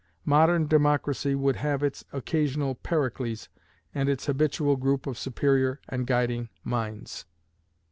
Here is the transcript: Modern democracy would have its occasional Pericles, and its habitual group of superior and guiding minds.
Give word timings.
Modern 0.25 0.65
democracy 0.65 1.35
would 1.35 1.57
have 1.57 1.83
its 1.83 2.03
occasional 2.11 2.73
Pericles, 2.73 3.49
and 3.93 4.09
its 4.09 4.25
habitual 4.25 4.75
group 4.75 5.05
of 5.05 5.15
superior 5.15 5.79
and 5.87 6.07
guiding 6.07 6.49
minds. 6.63 7.25